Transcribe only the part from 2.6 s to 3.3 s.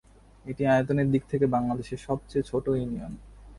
Union.